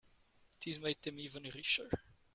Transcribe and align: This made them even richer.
This 0.65 0.79
made 0.79 0.99
them 1.03 1.19
even 1.19 1.43
richer. 1.53 1.87